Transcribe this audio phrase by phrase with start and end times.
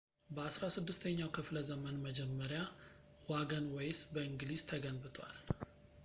[0.35, 2.61] በ 16 ኛው ክፍለዘመን መጀመሪያ
[3.33, 5.37] ዋገንዌይስ በእንግሊዝ ተገንብቷል